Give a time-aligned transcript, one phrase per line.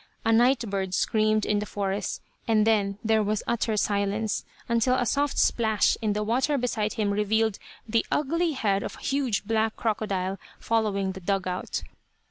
[0.25, 5.05] A night bird screamed in the forest, and then there was utter silence, until a
[5.05, 9.75] soft splash in the water beside him revealed the ugly head of a huge black
[9.75, 11.83] crocodile following the dug out.